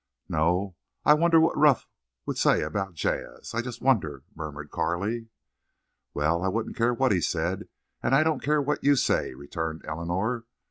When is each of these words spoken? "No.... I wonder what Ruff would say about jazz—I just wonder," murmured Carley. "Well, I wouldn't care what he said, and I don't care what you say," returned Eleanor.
"No.... 0.27 0.75
I 1.05 1.13
wonder 1.13 1.39
what 1.39 1.55
Ruff 1.55 1.87
would 2.25 2.35
say 2.39 2.63
about 2.63 2.95
jazz—I 2.95 3.61
just 3.61 3.83
wonder," 3.83 4.23
murmured 4.33 4.71
Carley. 4.71 5.27
"Well, 6.15 6.41
I 6.41 6.47
wouldn't 6.47 6.75
care 6.75 6.95
what 6.95 7.11
he 7.11 7.21
said, 7.21 7.69
and 8.01 8.15
I 8.15 8.23
don't 8.23 8.41
care 8.41 8.63
what 8.63 8.83
you 8.83 8.95
say," 8.95 9.35
returned 9.35 9.85
Eleanor. 9.85 10.45